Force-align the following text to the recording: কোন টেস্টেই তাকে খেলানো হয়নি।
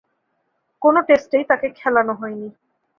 কোন 0.81 0.95
টেস্টেই 1.01 1.43
তাকে 1.49 1.67
খেলানো 1.75 2.13
হয়নি। 2.13 2.47